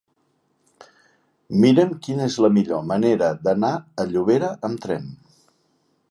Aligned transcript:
Mira'm 1.65 1.91
quina 2.07 2.25
és 2.31 2.37
la 2.45 2.49
millor 2.57 2.81
manera 2.91 3.27
d'anar 3.49 3.71
a 4.05 4.09
Llobera 4.13 4.49
amb 4.71 4.81
tren. 4.87 5.05